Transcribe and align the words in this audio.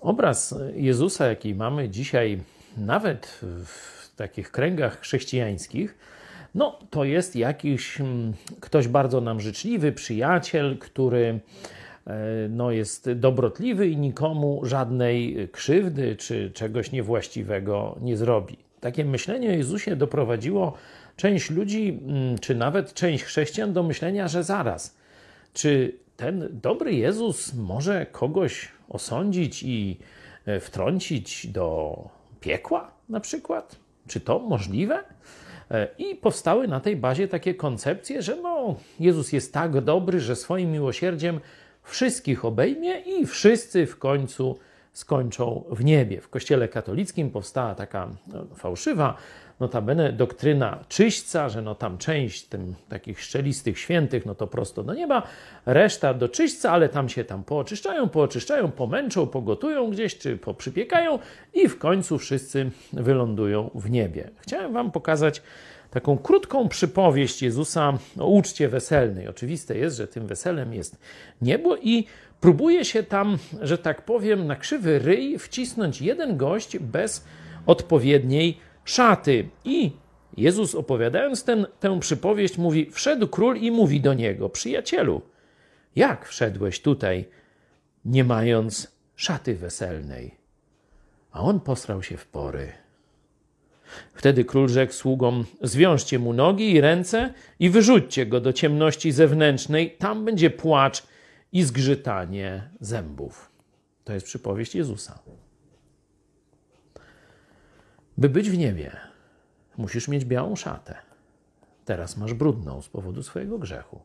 Obraz 0.00 0.54
Jezusa, 0.74 1.26
jaki 1.26 1.54
mamy 1.54 1.88
dzisiaj, 1.88 2.38
nawet 2.76 3.40
w 3.64 4.16
takich 4.16 4.50
kręgach 4.50 5.00
chrześcijańskich, 5.00 5.98
no 6.54 6.78
to 6.90 7.04
jest 7.04 7.36
jakiś 7.36 8.00
mm, 8.00 8.32
ktoś 8.60 8.88
bardzo 8.88 9.20
nam 9.20 9.40
życzliwy, 9.40 9.92
przyjaciel, 9.92 10.78
który 10.78 11.40
e, 12.06 12.18
no, 12.48 12.70
jest 12.70 13.12
dobrotliwy 13.12 13.88
i 13.88 13.96
nikomu 13.96 14.60
żadnej 14.64 15.48
krzywdy 15.52 16.16
czy 16.16 16.50
czegoś 16.50 16.92
niewłaściwego 16.92 17.96
nie 18.00 18.16
zrobi. 18.16 18.56
Takie 18.80 19.04
myślenie 19.04 19.48
o 19.48 19.52
Jezusie 19.52 19.96
doprowadziło 19.96 20.72
część 21.16 21.50
ludzi, 21.50 22.00
mm, 22.06 22.38
czy 22.38 22.54
nawet 22.54 22.94
część 22.94 23.24
chrześcijan 23.24 23.72
do 23.72 23.82
myślenia, 23.82 24.28
że 24.28 24.44
zaraz, 24.44 24.96
czy 25.56 25.98
ten 26.16 26.48
dobry 26.62 26.94
Jezus 26.94 27.54
może 27.54 28.06
kogoś 28.12 28.68
osądzić 28.88 29.62
i 29.62 29.98
e, 30.46 30.60
wtrącić 30.60 31.46
do 31.46 31.96
piekła 32.40 32.90
na 33.08 33.20
przykład? 33.20 33.76
Czy 34.08 34.20
to 34.20 34.38
możliwe? 34.38 35.04
E, 35.70 35.88
I 35.98 36.14
powstały 36.14 36.68
na 36.68 36.80
tej 36.80 36.96
bazie 36.96 37.28
takie 37.28 37.54
koncepcje, 37.54 38.22
że 38.22 38.36
no, 38.36 38.74
Jezus 39.00 39.32
jest 39.32 39.52
tak 39.52 39.80
dobry, 39.80 40.20
że 40.20 40.36
swoim 40.36 40.72
miłosierdziem 40.72 41.40
wszystkich 41.82 42.44
obejmie 42.44 43.00
i 43.00 43.26
wszyscy 43.26 43.86
w 43.86 43.98
końcu 43.98 44.58
skończą 44.96 45.64
w 45.70 45.84
niebie. 45.84 46.20
W 46.20 46.28
Kościele 46.28 46.68
katolickim 46.68 47.30
powstała 47.30 47.74
taka 47.74 48.08
no, 48.26 48.44
fałszywa, 48.54 49.16
notabene 49.60 50.12
doktryna 50.12 50.84
czyśćca, 50.88 51.48
że 51.48 51.62
no 51.62 51.74
tam 51.74 51.98
część 51.98 52.44
tym 52.44 52.74
takich 52.88 53.20
szczelistych 53.22 53.78
świętych, 53.78 54.26
no 54.26 54.34
to 54.34 54.46
prosto 54.46 54.82
do 54.82 54.94
nieba, 54.94 55.22
reszta 55.66 56.14
do 56.14 56.28
czyśćca, 56.28 56.70
ale 56.70 56.88
tam 56.88 57.08
się 57.08 57.24
tam 57.24 57.44
pooczyszczają, 57.44 58.08
pooczyszczają, 58.08 58.70
pomęczą, 58.70 59.26
pogotują 59.26 59.90
gdzieś, 59.90 60.18
czy 60.18 60.36
poprzypiekają 60.36 61.18
i 61.54 61.68
w 61.68 61.78
końcu 61.78 62.18
wszyscy 62.18 62.70
wylądują 62.92 63.70
w 63.74 63.90
niebie. 63.90 64.30
Chciałem 64.40 64.72
wam 64.72 64.90
pokazać 64.90 65.42
taką 65.96 66.18
krótką 66.18 66.68
przypowieść 66.68 67.42
Jezusa 67.42 67.98
o 68.18 68.26
uczcie 68.26 68.68
weselnej. 68.68 69.28
Oczywiste 69.28 69.78
jest, 69.78 69.96
że 69.96 70.08
tym 70.08 70.26
weselem 70.26 70.74
jest 70.74 70.98
niebo 71.42 71.76
i 71.76 72.06
próbuje 72.40 72.84
się 72.84 73.02
tam, 73.02 73.38
że 73.62 73.78
tak 73.78 74.04
powiem, 74.04 74.46
na 74.46 74.56
krzywy 74.56 74.98
ryj 74.98 75.38
wcisnąć 75.38 76.02
jeden 76.02 76.36
gość 76.36 76.78
bez 76.78 77.24
odpowiedniej 77.66 78.58
szaty. 78.84 79.48
I 79.64 79.92
Jezus 80.36 80.74
opowiadając 80.74 81.44
ten, 81.44 81.66
tę 81.80 82.00
przypowieść 82.00 82.58
mówi, 82.58 82.90
wszedł 82.90 83.28
król 83.28 83.56
i 83.56 83.70
mówi 83.70 84.00
do 84.00 84.14
niego, 84.14 84.48
przyjacielu, 84.48 85.22
jak 85.96 86.28
wszedłeś 86.28 86.80
tutaj, 86.80 87.24
nie 88.04 88.24
mając 88.24 88.92
szaty 89.14 89.54
weselnej? 89.54 90.34
A 91.32 91.40
on 91.40 91.60
posrał 91.60 92.02
się 92.02 92.16
w 92.16 92.26
pory. 92.26 92.85
Wtedy 94.14 94.44
król 94.44 94.68
rzekł 94.68 94.92
sługom: 94.92 95.44
Zwiążcie 95.62 96.18
mu 96.18 96.32
nogi 96.32 96.72
i 96.72 96.80
ręce 96.80 97.34
i 97.58 97.70
wyrzućcie 97.70 98.26
go 98.26 98.40
do 98.40 98.52
ciemności 98.52 99.12
zewnętrznej, 99.12 99.90
tam 99.90 100.24
będzie 100.24 100.50
płacz 100.50 101.02
i 101.52 101.62
zgrzytanie 101.62 102.70
zębów. 102.80 103.50
To 104.04 104.12
jest 104.12 104.26
przypowieść 104.26 104.74
Jezusa. 104.74 105.18
By 108.18 108.28
być 108.28 108.50
w 108.50 108.58
niebie, 108.58 108.96
musisz 109.76 110.08
mieć 110.08 110.24
białą 110.24 110.56
szatę. 110.56 110.96
Teraz 111.84 112.16
masz 112.16 112.34
brudną 112.34 112.82
z 112.82 112.88
powodu 112.88 113.22
swojego 113.22 113.58
grzechu. 113.58 114.00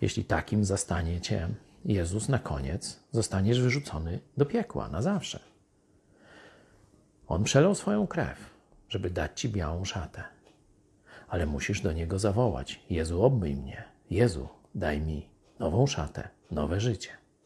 Jeśli 0.00 0.24
takim 0.24 0.64
zastanie 0.64 1.20
cię 1.20 1.48
Jezus 1.84 2.28
na 2.28 2.38
koniec, 2.38 3.00
zostaniesz 3.12 3.60
wyrzucony 3.60 4.20
do 4.36 4.46
piekła 4.46 4.88
na 4.88 5.02
zawsze. 5.02 5.40
On 7.28 7.44
przelał 7.44 7.74
swoją 7.74 8.06
krew, 8.06 8.50
żeby 8.88 9.10
dać 9.10 9.40
ci 9.40 9.48
białą 9.48 9.84
szatę. 9.84 10.24
Ale 11.28 11.46
musisz 11.46 11.80
do 11.80 11.92
niego 11.92 12.18
zawołać: 12.18 12.80
Jezu, 12.90 13.22
obmyj 13.22 13.56
mnie. 13.56 13.84
Jezu, 14.10 14.48
daj 14.74 15.00
mi 15.00 15.28
nową 15.58 15.86
szatę, 15.86 16.28
nowe 16.50 16.80
życie. 16.80 17.10